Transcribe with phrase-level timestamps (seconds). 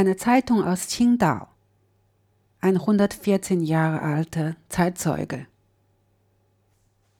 [0.00, 1.46] Eine Zeitung aus Qingdao.
[2.62, 5.46] Ein 114 Jahre alter Zeitzeuge.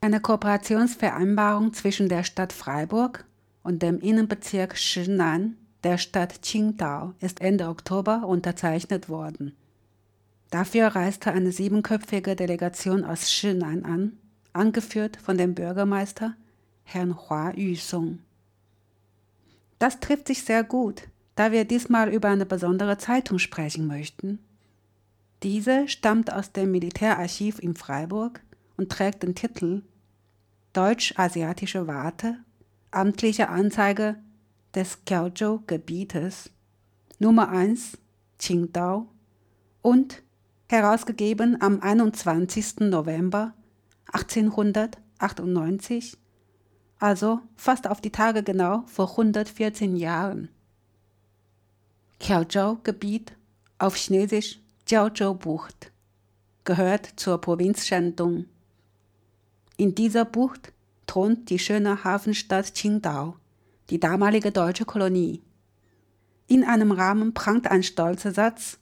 [0.01, 3.25] Eine Kooperationsvereinbarung zwischen der Stadt Freiburg
[3.61, 9.55] und dem Innenbezirk Shinan der Stadt Qingdao ist Ende Oktober unterzeichnet worden.
[10.49, 14.13] Dafür reiste eine siebenköpfige Delegation aus Shinan an,
[14.53, 16.33] angeführt von dem Bürgermeister
[16.83, 18.17] Herrn Hua Yusong.
[19.77, 21.03] Das trifft sich sehr gut,
[21.35, 24.39] da wir diesmal über eine besondere Zeitung sprechen möchten.
[25.43, 28.41] Diese stammt aus dem Militärarchiv in Freiburg
[28.77, 29.83] und trägt den Titel
[30.73, 32.37] Deutsch-Asiatische Warte,
[32.91, 34.17] amtliche Anzeige
[34.75, 36.51] des Kiaozhou-Gebietes,
[37.19, 37.97] Nummer 1,
[38.39, 39.07] Qingdao
[39.81, 40.23] und
[40.69, 42.81] herausgegeben am 21.
[42.81, 43.53] November
[44.13, 46.17] 1898,
[46.99, 50.49] also fast auf die Tage genau vor 114 Jahren.
[52.21, 53.31] Kiaozhou-Gebiet
[53.79, 55.91] auf Chinesisch Jiaozhou-Bucht
[56.65, 58.45] gehört zur Provinz Shandong.
[59.75, 60.71] In dieser Bucht
[61.07, 63.37] thront die schöne Hafenstadt Qingdao,
[63.89, 65.41] die damalige deutsche Kolonie.
[66.45, 68.77] In einem Rahmen prangt ein stolzer Satz,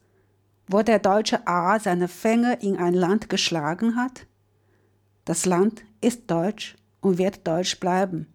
[0.67, 4.27] wo der deutsche A seine Fänge in ein Land geschlagen hat.
[5.23, 8.27] Das Land ist deutsch und wird deutsch bleiben.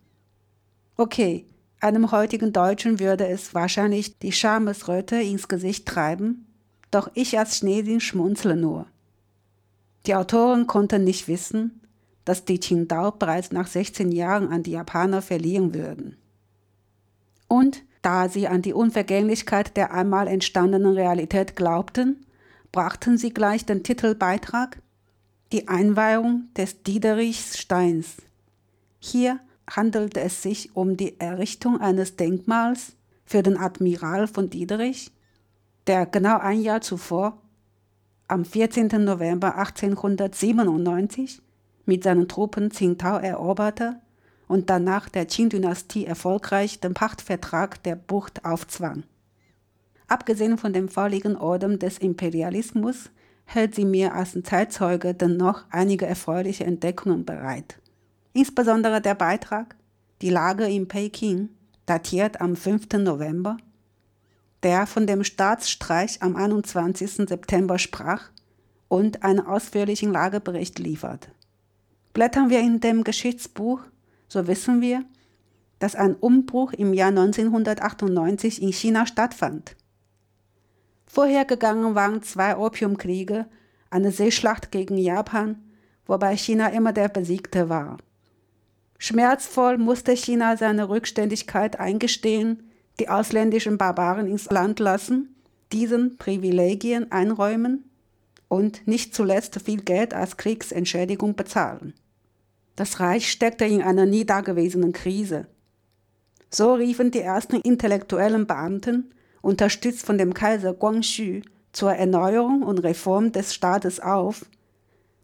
[0.97, 1.45] Okay,
[1.85, 6.47] einem heutigen Deutschen würde es wahrscheinlich die Schamesröte ins Gesicht treiben,
[6.91, 8.87] doch ich als Chinesin schmunzle nur.
[10.07, 11.81] Die Autoren konnten nicht wissen,
[12.25, 16.17] dass die Qingdao bereits nach 16 Jahren an die Japaner verliehen würden.
[17.49, 22.25] Und da sie an die Unvergänglichkeit der einmal entstandenen Realität glaubten,
[22.73, 24.79] brachten sie gleich den Titelbeitrag
[25.53, 28.17] Die Einweihung des Diederichssteins.
[28.99, 29.39] Hier
[29.69, 35.11] handelte es sich um die Errichtung eines Denkmals für den Admiral von Diederich,
[35.87, 37.41] der genau ein Jahr zuvor,
[38.29, 38.89] am 14.
[39.05, 41.41] November 1897,
[41.87, 44.01] mit seinen Truppen Tsingtao eroberte
[44.49, 49.05] und danach der Qing-Dynastie erfolgreich den Pachtvertrag der Bucht aufzwang.
[50.07, 53.11] Abgesehen von dem vorliegenden Orden des Imperialismus
[53.47, 57.79] hält sie mir als Zeitzeuge dennoch einige erfreuliche Entdeckungen bereit.
[58.37, 59.77] Insbesondere der Beitrag
[60.21, 61.51] Die Lage in Peking,
[61.87, 62.89] datiert am 5.
[62.95, 63.59] November,
[64.65, 67.29] der von dem Staatsstreich am 21.
[67.29, 68.31] September sprach
[68.89, 71.29] und einen ausführlichen Lagebericht liefert.
[72.13, 73.83] Blättern wir in dem Geschichtsbuch,
[74.27, 75.05] so wissen wir,
[75.79, 79.77] dass ein Umbruch im Jahr 1998 in China stattfand.
[81.07, 83.47] Vorhergegangen waren zwei Opiumkriege,
[83.91, 85.63] eine Seeschlacht gegen Japan,
[86.07, 87.99] wobei China immer der Besiegte war.
[88.99, 95.35] Schmerzvoll musste China seine Rückständigkeit eingestehen, die ausländischen Barbaren ins Land lassen,
[95.73, 97.91] diesen Privilegien einräumen
[98.49, 101.95] und nicht zuletzt viel Geld als Kriegsentschädigung bezahlen.
[102.77, 105.47] Das Reich steckte in einer nie dagewesenen Krise.
[106.51, 109.13] So riefen die ersten intellektuellen Beamten,
[109.43, 111.41] unterstützt von dem Kaiser Guangxu,
[111.73, 114.47] zur Erneuerung und Reform des Staates auf,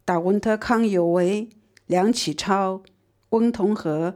[0.05, 1.49] darunter Kang Youwei,
[1.87, 2.83] Liang Qichao,
[3.31, 4.15] Wen Tonghe,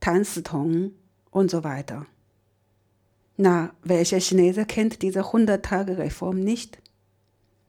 [0.00, 0.92] Tan Sitong
[1.30, 2.06] und so weiter.
[3.36, 6.78] Na, welcher Chinese kennt diese 100-Tage-Reform nicht?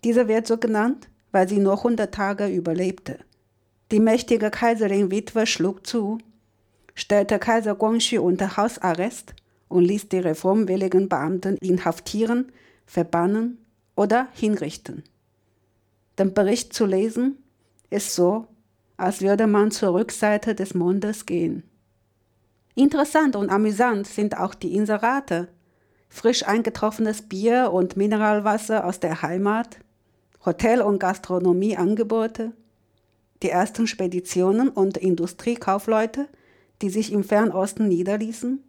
[0.04, 3.20] Diese wird so genannt, weil sie nur 100 Tage überlebte.
[3.92, 6.18] Die mächtige Kaiserin Witwe schlug zu,
[6.96, 9.34] stellte Kaiser Guangxu unter Hausarrest
[9.70, 12.52] und ließ die reformwilligen Beamten inhaftieren,
[12.86, 13.58] verbannen
[13.96, 15.04] oder hinrichten.
[16.18, 17.38] Den Bericht zu lesen
[17.90, 18.48] ist so,
[19.02, 21.64] als würde man zur Rückseite des Mondes gehen.
[22.76, 25.48] Interessant und amüsant sind auch die Inserate.
[26.08, 29.80] Frisch eingetroffenes Bier und Mineralwasser aus der Heimat,
[30.46, 32.52] Hotel- und Gastronomieangebote,
[33.42, 36.28] die ersten Speditionen und Industriekaufleute,
[36.82, 38.64] die sich im Fernosten niederließen.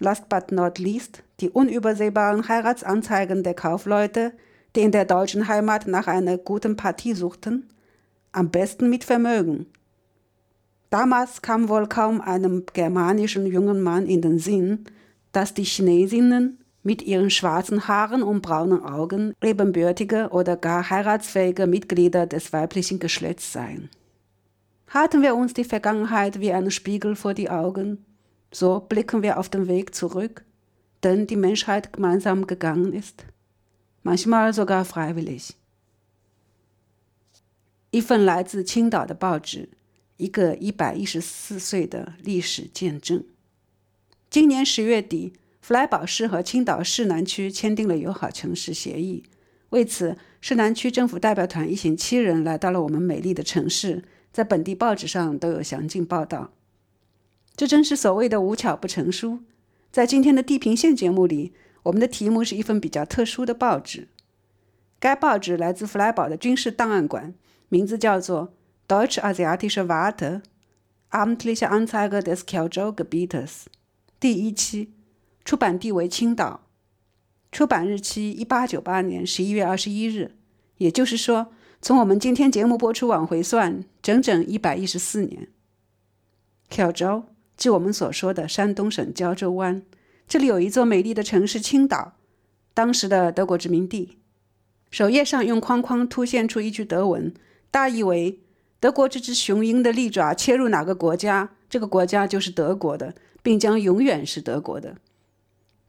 [0.00, 4.32] Last but not least die unübersehbaren Heiratsanzeigen der Kaufleute,
[4.76, 7.70] die in der deutschen Heimat nach einer guten Partie suchten,
[8.34, 9.66] am besten mit Vermögen.
[10.90, 14.84] Damals kam wohl kaum einem germanischen jungen Mann in den Sinn,
[15.32, 22.26] dass die Chinesinnen mit ihren schwarzen Haaren und braunen Augen ebenbürtige oder gar heiratsfähige Mitglieder
[22.26, 23.88] des weiblichen Geschlechts seien.
[24.90, 28.04] Halten wir uns die Vergangenheit wie einen Spiegel vor die Augen,
[28.52, 30.44] so blicken wir auf den Weg zurück,
[31.02, 33.24] den die Menschheit gemeinsam gegangen ist,
[34.04, 35.56] manchmal sogar freiwillig.
[37.94, 39.68] 一份来自青岛的报纸，
[40.16, 43.22] 一个一百一十四岁的历史见证。
[44.28, 49.22] 今年十月底，弗莱堡市和青岛市南区签订了友好城市协议。
[49.68, 54.02] 为此，市南区政府代表团一行七人来到了我们美丽的城市，
[54.32, 56.52] 在本地报纸上都有详尽报道。
[57.54, 59.44] 这真是所谓的无巧不成书。
[59.92, 61.52] 在今天的地平线节目里，
[61.84, 64.08] 我们的题目是一份比较特殊的报纸。
[64.98, 67.32] 该报纸来自弗莱堡的军事档案馆，
[67.68, 68.54] 名字叫做
[68.88, 70.40] 《Deutsche Asiatische Warte》
[71.10, 73.64] ，Amtliche Anzeige des Kielzoo-Gebietes，
[74.20, 74.90] 第一期，
[75.44, 76.66] 出版地为青岛，
[77.50, 80.36] 出版日期一八九八年十一月二十一日，
[80.78, 85.48] 也就是说，从我们今天节目播出往回算，整整一百一十四年。
[86.70, 87.24] Kielzoo，
[87.56, 89.82] 即我们所说的山东省胶州湾，
[90.26, 92.14] 这里有一座美丽的城市青岛，
[92.72, 94.18] 当时的德国殖民地。
[94.90, 97.34] 首页上用框框凸现出一句德文，
[97.74, 98.38] 大意为：
[98.78, 104.94] 德国这只雄鹰的利爪切入哪个国家，这个国家就是德国的，并将永远是德国的。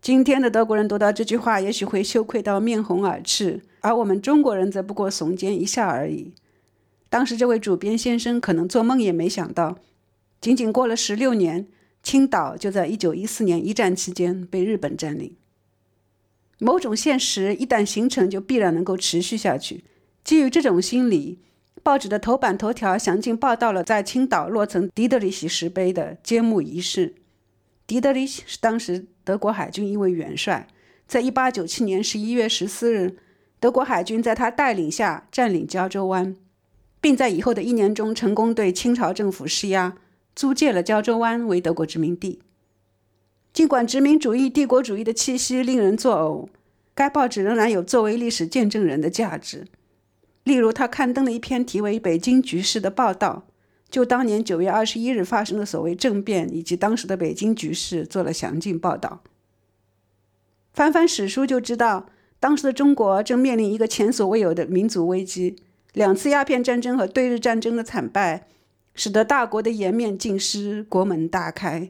[0.02, 6.34] 今天的德国人读到这句话，也许会羞愧到面红耳赤，而我们中国人则不过耸肩一笑而已。
[7.08, 9.78] 当时这位主编先生可能做梦也没想到，
[10.42, 11.68] 仅仅过了十六年，
[12.02, 15.36] 青岛就在一九一四年一战期间被日本占领。
[16.58, 19.84] 某种现实一旦形成，就必然能够持续下去。
[20.24, 21.38] 基于这种心理，
[21.86, 27.14] 报纸的头版头条详尽报道了在青岛落成迪德里希石碑的揭幕仪式。
[27.86, 30.68] 迪德里希是当时德国海军一位元帅，
[31.08, 33.18] 在1897年11月14日，
[33.60, 36.36] 德国海军在他带领下占领胶州湾，
[37.00, 39.94] 并在以后的一年中成功对清朝政府施压，
[40.36, 42.42] 租借了胶州湾为德国殖民地。
[43.54, 46.50] 尽管殖民主义、帝国主义的气息令人作呕，
[46.96, 49.68] 该报纸仍然有作为历史见证人的价值。
[50.46, 53.46] 例如，他刊登了一篇题为《北京局势》的报道，
[53.90, 59.22] 就当年九月二十一日发生的所谓政变以及当时的北京局势做了详尽报道。
[60.72, 62.06] 翻翻史书就知道，
[62.40, 65.56] 当时的中国正面临一个前所未有的民族危机：
[65.94, 68.48] 两次鸦片战争和对日战争的惨败，
[68.94, 71.88] 使得大国的颜面尽失，国门大开。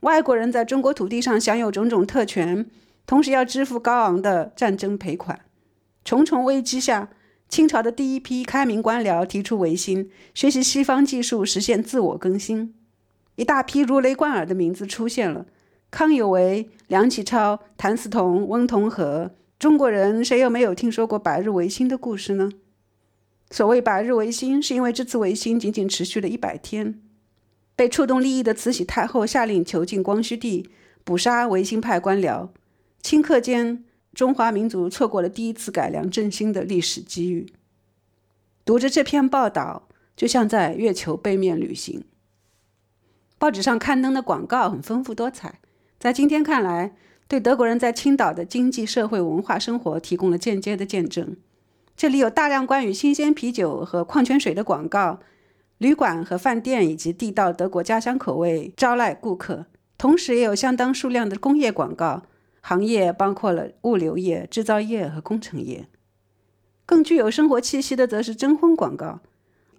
[0.00, 2.66] 外国人在中国土地上享有种种特权，
[3.06, 5.40] 同时要支付高昂的战争赔款。
[6.04, 7.10] 重重危机下，
[7.54, 12.74] 清朝的第一批开明官僚提出维新，学习西方技术，实现自我更新。
[13.36, 15.46] 一大批如雷贯耳的名字出现了：
[15.88, 19.30] 康有为、梁启超、谭嗣同、翁同龢。
[19.56, 22.50] 中国人谁又没有听说过百日维新的故事呢？
[23.52, 27.00] 所谓百日维新，是因为这次维新仅仅持续了一百天。
[27.76, 30.68] 被触动利益的慈禧太后下令囚禁光绪帝，
[31.04, 32.48] 捕杀维新派官僚，
[33.00, 33.84] 顷刻间，
[34.14, 37.52] 中华民族错过了第一次改良振兴的历史机遇。
[38.64, 42.04] 读着这篇报道，就像在月球背面旅行。
[43.38, 45.58] 报纸上刊登的广告很丰富多彩，
[45.98, 46.94] 在今天看来，
[47.28, 51.36] 对德国人在青岛的经济社会文化生活提供了间接的见证。
[51.96, 55.20] 这里有大量关于新鲜啤酒和矿泉水的广告。
[55.78, 59.66] 旅馆和饭店以及地道德国家乡口味招徕顾客，
[59.98, 62.22] 同时也有相当数量的工业广告，
[62.66, 65.86] 行业包括了物流业、制造业和工程业。
[66.86, 69.20] 更具有生活气息的则是征婚广告。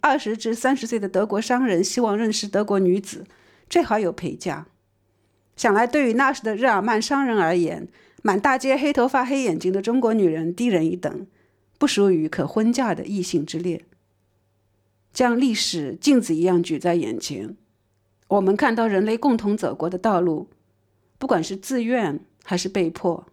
[0.02, 3.26] 二十至三十岁的德国商人希望认识德国女子，
[3.68, 4.68] 最好有陪嫁。
[5.56, 7.88] 想来，对于那时的日耳曼商人而言，
[8.22, 11.26] 满大街黑头发、黑眼睛的中国女人低人一等，
[11.80, 13.83] 不属于可婚嫁的异性之列。
[15.12, 17.57] 将历史镜子一样举在眼前，
[18.28, 20.50] 我们看到人类共同走过的道路，
[21.18, 23.25] 不管是自愿还是被迫，